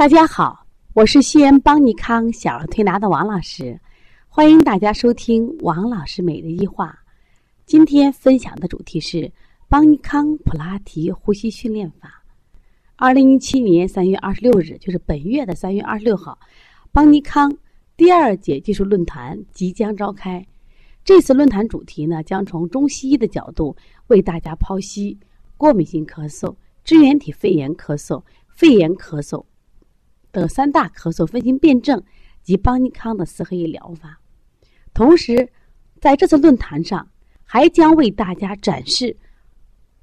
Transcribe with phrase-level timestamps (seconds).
[0.00, 0.64] 大家好，
[0.94, 3.78] 我是西安邦尼康小儿推拿的王老师，
[4.30, 6.98] 欢迎大家收听王老师每日一话。
[7.66, 9.30] 今天分享的主题是
[9.68, 12.24] 邦尼康普拉提呼吸训练法。
[12.96, 16.38] 二零一七年三月二十六日，就是本月的三月二十六号，
[16.92, 17.54] 邦尼康
[17.94, 20.42] 第二届技术论坛即将召开。
[21.04, 23.76] 这次论坛主题呢，将从中西医的角度
[24.06, 25.18] 为大家剖析
[25.58, 29.44] 过敏性咳嗽、支原体肺炎咳嗽、肺炎咳嗽。
[30.32, 32.02] 的三大咳嗽分型辩证
[32.42, 34.18] 及邦尼康的四合一疗法，
[34.94, 35.50] 同时
[36.00, 37.08] 在这次论坛上
[37.44, 39.16] 还将为大家展示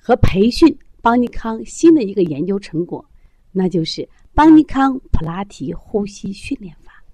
[0.00, 3.04] 和培训邦尼康新的一个研究成果，
[3.52, 7.04] 那就是邦尼康普拉提呼吸训练法。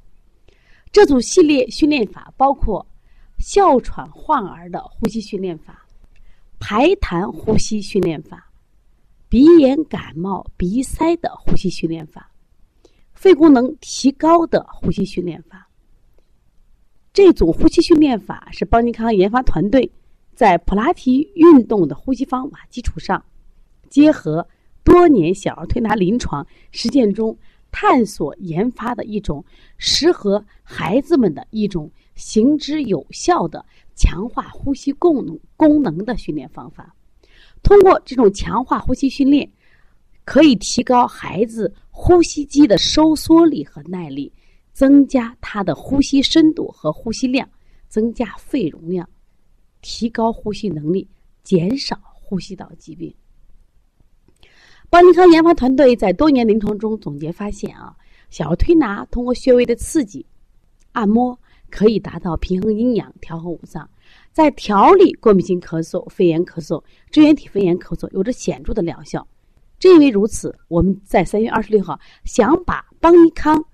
[0.93, 2.87] 这组系列训练法包括
[3.39, 5.87] 哮喘患儿的呼吸训练法、
[6.59, 8.51] 排痰呼吸训练法、
[9.29, 12.30] 鼻炎感冒鼻塞的呼吸训练法。
[13.21, 15.69] 肺功能提高的呼吸训练法，
[17.13, 19.93] 这组呼吸训练法是邦尼康研发团队
[20.35, 23.23] 在普拉提运动的呼吸方法基础上，
[23.91, 24.49] 结合
[24.83, 27.37] 多年小儿推拿临床实践中
[27.71, 29.45] 探索研发的一种
[29.77, 33.63] 适合孩子们的一种行之有效的
[33.95, 36.97] 强化呼吸功能功能的训练方法。
[37.63, 39.47] 通过这种强化呼吸训练。
[40.23, 41.75] 可以提高孩子
[42.11, 44.33] 呼吸肌的收缩力和耐力，
[44.73, 47.49] 增加他的呼吸深度和呼吸量，
[47.87, 49.09] 增加肺容量，
[49.81, 51.09] 提高呼吸能力，
[51.45, 53.15] 减少呼吸道疾病。
[54.91, 57.97] 邦尼康研发团队在多年临床中总结发现啊，
[58.29, 60.27] 小儿推拿通过穴位的刺激、
[60.91, 61.39] 按摩，
[61.71, 63.89] 可以达到平衡阴阳、调和五脏，
[64.33, 66.83] 在调理过敏性咳嗽、肺炎咳嗽、
[67.13, 69.25] 支原体肺炎咳嗽有着显著的疗效。
[69.81, 73.65] 正因为如此，我们在三月二十六号想把邦尼康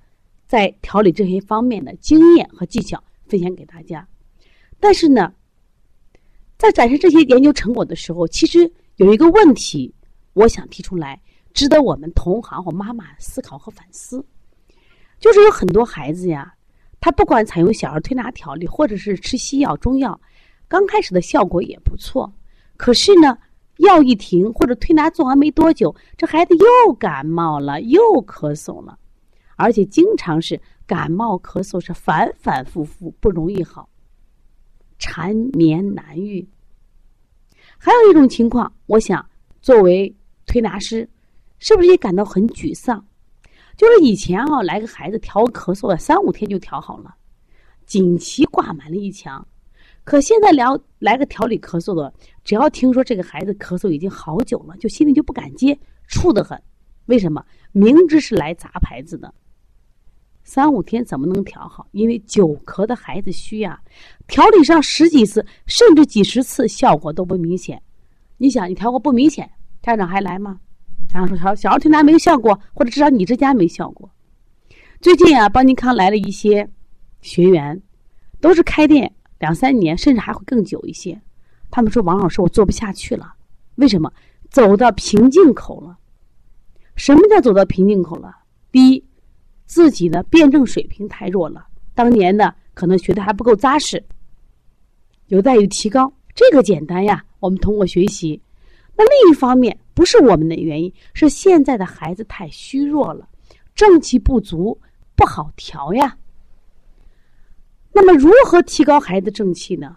[0.46, 4.06] 在调理这些方面的经验和技巧分享给大家。
[4.78, 5.32] 但是呢，
[6.56, 9.92] 在展示这些研究成果的时候，其实有一个问题，
[10.34, 11.20] 我想提出来，
[11.52, 14.24] 值得我们同行或妈妈思考和反思。
[15.18, 16.54] 就是有很多孩子呀，
[17.00, 20.20] 他不管采用小儿推拿调理，或者是吃西药、中药，
[20.68, 22.32] 刚开始的效果也不错，
[22.76, 23.36] 可是呢。
[23.78, 28.98] 药一停，或者推拿做完没多久，这孩子又感冒了，又咳嗽了，
[29.56, 33.88] 而且经常是感冒咳嗽是反反复复，不容易好，
[34.98, 36.48] 缠绵难愈。
[37.78, 39.28] 还有一种情况，我想
[39.60, 40.14] 作为
[40.46, 41.08] 推拿师，
[41.58, 43.04] 是不是也感到很沮丧？
[43.76, 47.14] 就是以前啊，来个孩子调咳嗽了，三五天就调好了，
[47.84, 49.46] 锦旗挂满了一墙。
[50.02, 52.14] 可现在聊来个调理咳嗽的，
[52.46, 55.76] 只要听说这个孩子咳嗽已经好久了，就心里就不敢接，
[56.08, 56.56] 怵得很。
[57.06, 57.44] 为什么？
[57.72, 59.34] 明知是来砸牌子的，
[60.44, 61.88] 三五天怎么能调好？
[61.90, 63.80] 因为久咳的孩子虚呀，
[64.28, 67.82] 调理上十几次甚至几十次效果都不明显。
[68.36, 69.50] 你想，你调过不明显，
[69.82, 70.60] 家长还来吗？
[71.08, 74.08] 家长说小小儿推拿没有效果，或者至少你这家没效果。
[75.00, 76.68] 最近啊，邦尼康来了一些
[77.22, 77.82] 学员，
[78.40, 79.12] 都是开店。
[79.40, 81.20] 两三年，甚至还会更久一些。
[81.70, 83.34] 他们说：“王老师，我做不下去了。
[83.74, 84.12] 为什么？
[84.50, 85.98] 走到瓶颈口了。
[86.94, 88.34] 什么叫走到瓶颈口了？
[88.72, 89.04] 第一，
[89.66, 91.66] 自己的辩证水平太弱了。
[91.94, 94.02] 当年呢可能学的还不够扎实，
[95.26, 96.10] 有待于提高。
[96.34, 98.40] 这个简单呀，我们通过学习。
[98.96, 103.28] 那另一方面，不是我们的原因，是现在的孩子太虚弱了，
[103.74, 104.80] 正气不足，
[105.14, 106.16] 不好调呀。”
[107.92, 109.96] 那么，如何提高孩子正气呢？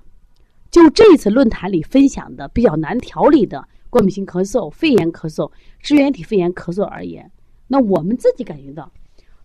[0.71, 7.31] 就这次论坛里分享的比较难调理的过敏性咳嗽、肺炎咳嗽、支原体肺炎咳嗽而言，
[7.67, 8.91] 那我们自己感觉到，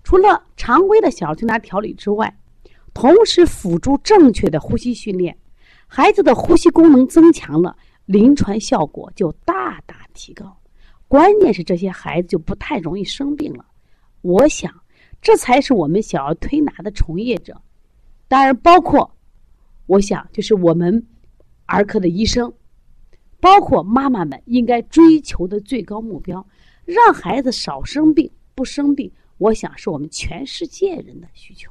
[0.03, 2.37] 除了常规的小儿推拿调理之外，
[2.93, 5.37] 同时辅助正确的呼吸训练，
[5.87, 10.57] 孩子的呼吸功能增强了，临床效果就大大提高。
[11.09, 13.65] 关键是这些孩子就不太容易生病了。
[14.21, 14.73] 我想，
[15.23, 17.61] 这才是我们小儿推拿的从业者。
[18.29, 19.11] 当然，包括，
[19.87, 21.07] 我想就是我们
[21.67, 22.53] 儿科的医生，
[23.41, 26.47] 包括妈妈们应该追求的最高目标，
[26.85, 29.11] 让孩子少生病、不生病。
[29.39, 31.71] 我想是我们全世界人的需求。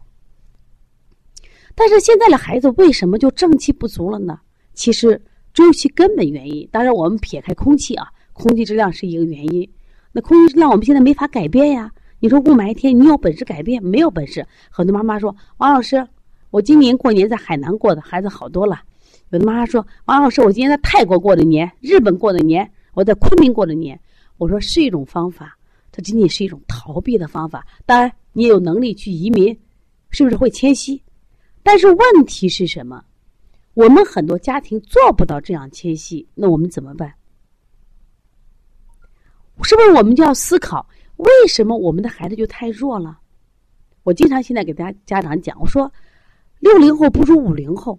[1.75, 4.39] 但是现在的孩子为什么就正气不足了呢？
[4.73, 5.19] 其实
[5.53, 9.67] 究其根本原因，当然我们撇开空气啊，空气质量是一个原因。
[10.11, 11.91] 那空气质量我们现在没法改变呀。
[12.19, 13.83] 你说雾霾天，你有本事改变？
[13.83, 14.45] 没有本事。
[14.69, 16.07] 很多妈妈说：“王老师。”
[16.51, 18.81] 我今年过年在海南过的，孩子好多了。
[19.33, 24.00] 有的妈妈说：“王老师，我今天在泰国过的年，日本过的年，我在昆明过的年。”
[24.38, 25.57] 我说是一种方法，
[25.91, 27.65] 它仅仅是一种逃避的方法。
[27.83, 29.57] 当然，你也有能力去移民，
[30.12, 31.01] 是不是会迁徙？
[31.63, 33.03] 但是问题是什么？
[33.74, 37.12] 我们很多家庭做不到这样迁徙，那我们怎么办？
[39.63, 40.88] 是不是我们就要思考，
[41.18, 43.18] 为什么我们的孩子就太弱了？
[44.03, 45.91] 我经常现在给大家家长讲，我说，
[46.59, 47.97] 六零后不如五零后，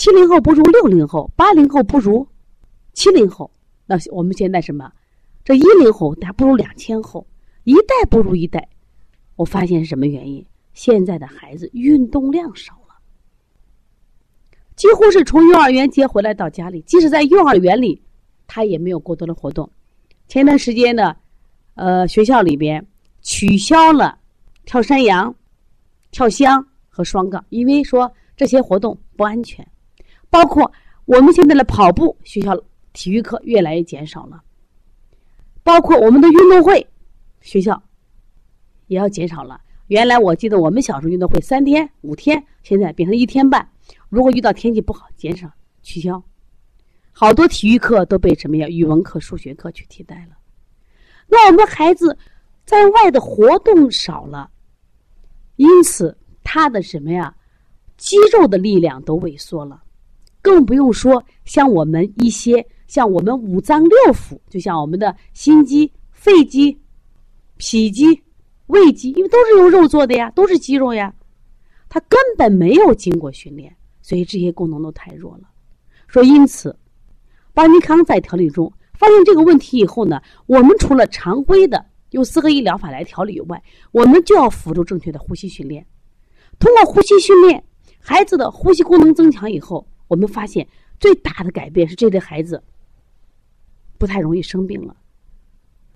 [0.00, 2.26] 七零后不如六零后，八零后不如
[2.94, 3.50] 七零后。
[3.84, 4.90] 那我们现在什么？
[5.44, 7.26] 这一零后还不如两千后，
[7.64, 8.66] 一代不如一代。
[9.36, 10.42] 我发现是什么原因？
[10.72, 12.94] 现在的孩子运动量少了，
[14.74, 18.00] 几乎是从幼儿园接回来到家里，即使在幼儿园里，
[18.46, 19.70] 他也没有过多的活动。
[20.28, 21.14] 前段时间呢，
[21.74, 22.82] 呃，学校里边
[23.20, 24.18] 取消了
[24.64, 25.34] 跳山羊、
[26.10, 29.69] 跳箱和双杠，因为说这些活动不安全。
[30.30, 30.72] 包括
[31.04, 32.56] 我们现在的跑步，学校
[32.92, 34.42] 体育课越来越减少了。
[35.62, 36.86] 包括我们的运动会，
[37.40, 37.82] 学校
[38.86, 39.60] 也要减少了。
[39.88, 43.68] 原来我记得我们小时候运动会三天、五天，现在变成一天半。
[44.08, 45.50] 如果遇到天气不好，减少
[45.82, 46.22] 取消。
[47.12, 48.68] 好多体育课都被什么呀？
[48.68, 50.36] 语文课、数学课去替代了。
[51.26, 52.16] 那我们孩子
[52.64, 54.48] 在外的活动少了，
[55.56, 57.34] 因此他的什么呀？
[57.96, 59.82] 肌肉的力量都萎缩了，
[60.42, 66.78] 更不用说像我们一些像我们五脏六腑，就像我们的心肌、肺肌、
[67.56, 68.22] 脾肌、
[68.66, 71.14] 胃肌，因为都是用肉做的呀，都是肌肉呀，
[71.88, 75.48] 他根本没有经过训练，所以这些功能都太弱了。
[76.06, 76.76] 说因此。
[77.52, 83.60] 邦尼康在调理中发现这个问题以后呢，我们除了常规的用四合一疗法来调理以外，
[83.90, 85.84] 我们就要辅助正确的呼吸训练。
[86.60, 87.62] 通过呼吸训练，
[87.98, 90.66] 孩子的呼吸功能增强以后，我们发现
[90.98, 92.60] 最大的改变是这类孩子
[93.96, 94.96] 不太容易生病了，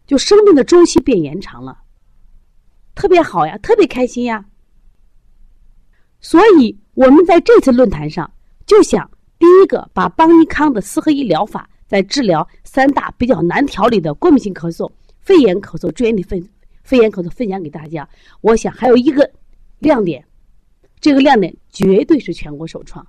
[0.07, 1.83] 就生病的周期变延长了，
[2.95, 4.45] 特别好呀，特别开心呀。
[6.21, 8.33] 所以我们在这次论坛上
[8.65, 9.11] 就想。
[9.37, 14.91] 第一个，把邦尼康的四合一疗法在治疗三大比较难调理的过敏性咳嗽、
[15.21, 16.43] 肺炎咳嗽、支原体肺
[16.83, 18.09] 肺炎咳嗽分享给大家。
[18.41, 19.29] 我想还有一个
[19.81, 20.25] 亮点，
[21.01, 23.05] 这个亮点绝对是全国首创。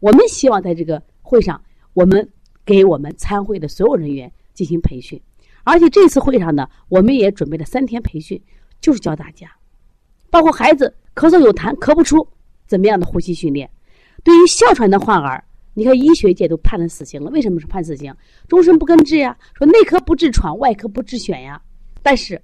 [0.00, 1.60] 我们希望在这个会上，
[1.94, 2.28] 我们
[2.64, 5.20] 给我们参会的所有人员进行培训，
[5.64, 8.40] 而且这次会上呢，我们也准备了三天培训，
[8.80, 9.50] 就是教大家，
[10.30, 12.26] 包括孩子咳嗽有痰咳不出，
[12.66, 13.70] 怎么样的呼吸训练，
[14.22, 15.42] 对于哮喘的患儿。
[15.78, 18.10] 你看，医学界都判了死刑了，为什么是判死刑？
[18.48, 19.36] 终身不根治呀！
[19.52, 21.60] 说内科不治喘，外科不治癣呀。
[22.02, 22.40] 但是，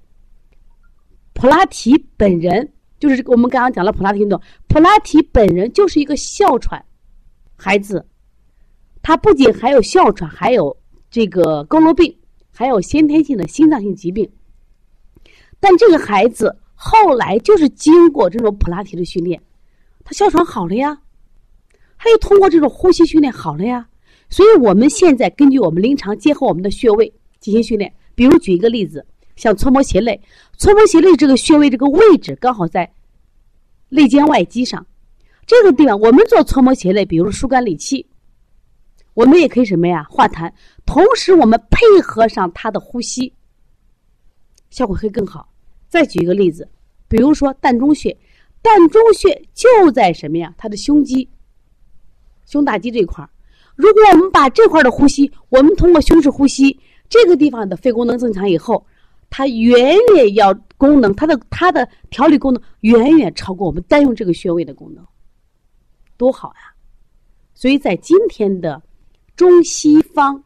[1.32, 2.70] 普拉提本人
[3.00, 4.38] 就是，我们刚刚讲了普拉提运动，
[4.68, 6.84] 普拉提本人就是一个哮喘
[7.64, 8.04] 孩子，
[9.02, 10.76] 他不仅还有哮喘，还有
[11.08, 12.12] 这个佝偻病，
[12.50, 14.28] 还有先天性的心脏性疾病。
[15.60, 19.40] 但这个孩子后来就是经过这种普拉提的训练，
[20.02, 20.98] 他哮喘好了呀。
[21.96, 23.86] 他又通过这种呼吸训练好了呀，
[24.28, 27.94] 所以我们现在根据我们临床结合我们的穴位进行训练。
[28.16, 29.06] 比如举一个例子，
[29.36, 30.20] 像搓摩斜肋，
[30.58, 32.92] 搓摩斜肋这个穴位这个位置刚好在
[33.88, 34.84] 肋间外肌上，
[35.52, 38.06] 这个地方我们做搓摩斜肋，比如疏肝理气，
[39.12, 40.50] 我们也可以什么呀化痰，
[40.86, 43.34] 同时我们配合上他的呼吸，
[44.70, 45.46] 效果会更好。
[45.90, 46.66] 再举一个例子，
[47.06, 48.16] 比如说膻中穴，
[48.62, 50.54] 膻中穴就在什么呀？
[50.56, 51.28] 他的胸肌。
[52.46, 53.28] 胸大肌这一块儿，
[53.76, 56.80] 如果我们把这块的呼吸，我们通过胸式呼吸，
[57.10, 58.86] 这个地方的肺功能增强以后，
[59.28, 65.06] 它远远要功能，它的它的调理功能远远超过我们单用这个穴位的功能，
[66.22, 66.72] 多好呀！
[67.52, 68.80] 所以在今天的
[69.34, 70.40] 中西方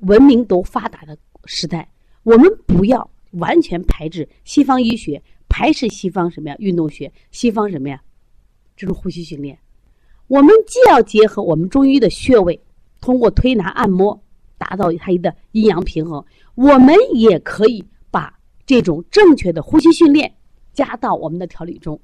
[0.00, 1.88] 文明都发达的时代，
[2.22, 6.56] 我们不要完全排斥西方医学，排斥西方什么呀？
[6.58, 7.98] 运动学，西方什么呀？
[8.76, 9.58] 这种呼吸训练。
[10.26, 12.60] 我们既要结合我们中医的穴位，
[13.00, 14.22] 通过推拿按摩
[14.58, 16.22] 达到它的阴阳平衡，
[16.56, 20.30] 我们也可以把这种正确的呼吸训练
[20.74, 21.98] 加到我们的调理中。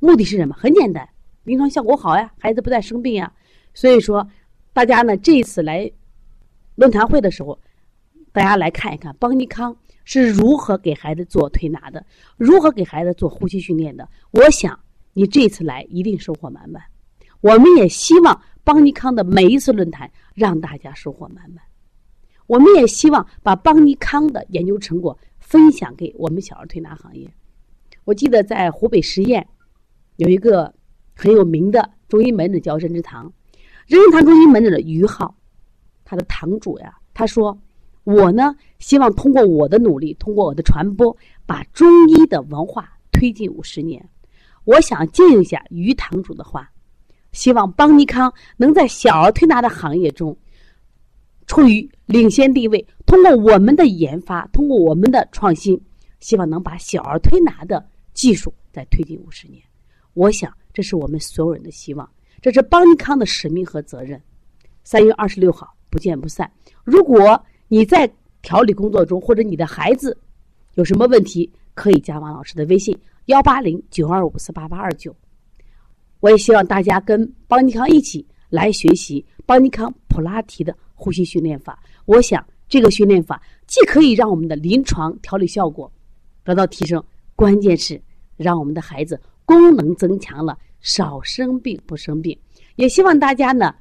[0.00, 0.54] 目的是什么？
[0.58, 1.08] 很简单，
[1.46, 3.32] 临床效果好呀，孩子不再生病呀。
[3.72, 4.28] 所以说，
[4.74, 5.90] 大家呢这一次来
[6.74, 7.58] 论坛会的时候，
[8.32, 9.74] 大家来看一看邦尼康
[10.04, 12.04] 是如何给孩子做推拿的，
[12.36, 14.06] 如何给孩子做呼吸训练的。
[14.32, 14.78] 我想。
[15.18, 16.82] 你这次来一定收获满满，
[17.40, 21.64] 我们也希望邦尼康的每一次论坛让大家收获满满。
[22.46, 27.26] 我们也希望把邦尼康的研究成果分享给我们小儿推拿行业。
[28.04, 29.42] 我记得在湖北十堰
[30.16, 30.74] 有一个
[31.16, 33.32] 很有名的中医门诊叫任之堂，
[33.86, 35.34] 任之堂中医门诊的于浩，
[36.04, 37.58] 他的堂主呀，他说
[38.04, 44.06] ：“我呢，希望通过我的努力，通过我的传播，把中医的文化推进五十年。
[44.64, 46.70] 我想借用一下于堂主的话，
[47.32, 50.36] 希望邦尼康能在小儿推拿的行业中
[51.46, 52.86] 处于领先地位。
[53.06, 55.80] 通过我们的研发，通过我们的创新，
[56.20, 59.62] 希望能把小儿推拿的技术再推进五十年。
[60.14, 62.06] 我想，这是我们所有人的希望，
[62.42, 64.20] 这是邦尼康的使命和责任。
[64.84, 66.52] 三月二十六号，不见不散。
[66.84, 68.06] 如果你在
[68.42, 70.14] 调理工作中，或者你的孩子
[70.74, 75.16] 有什么问题，可以加王老师的微信幺八零九二五四八八二九。
[76.20, 81.82] 我也希望大家跟邦尼康一起来学习邦尼康普拉提的呼吸训练法。
[82.04, 85.90] 我想这个训练法既可以让我们的临床调理效果
[86.44, 87.02] 得到提升，
[87.34, 87.98] 关键是
[88.36, 92.38] 让我们的孩子功能增强了，少生病不生病。
[92.76, 93.74] 也希望大家呢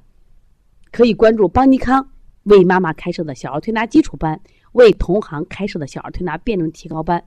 [0.92, 2.08] 可以关注邦尼康。
[2.44, 4.40] 为妈妈开设的小儿推拿基础班，
[4.74, 7.20] 为同行开设的小儿推拿辩证提高班，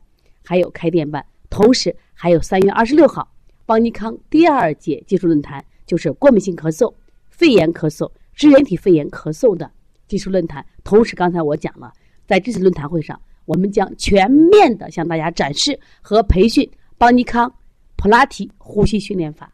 [0.44, 1.26] 还有开店班。
[1.50, 3.28] 同时，还有三月二十六号，
[3.66, 6.94] 邦尼康第二届技术论坛，就是过敏性咳嗽、
[7.30, 9.68] 肺炎咳嗽、支原体肺炎咳嗽的
[10.06, 10.64] 技术论坛。
[10.84, 11.92] 同时，刚才我讲了，
[12.24, 17.52] 在这次论坛会上，我们将全面的向大家展示和培训邦尼康
[17.96, 19.52] 普拉提呼吸训练法。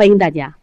[0.00, 0.59] 欢迎大家。